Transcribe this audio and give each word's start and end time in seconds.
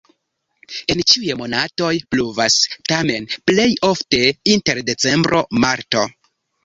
En 0.93 1.01
ĉiuj 1.11 1.35
monatoj 1.41 1.91
pluvas, 2.15 2.57
tamen 2.93 3.29
plej 3.51 3.69
ofte 3.93 4.23
inter 4.55 4.83
decembro-marto. 4.89 6.03